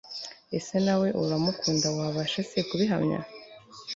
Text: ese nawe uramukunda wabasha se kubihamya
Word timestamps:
ese 0.57 0.75
nawe 0.85 1.07
uramukunda 1.23 1.87
wabasha 1.97 2.39
se 2.49 2.59
kubihamya 2.69 3.19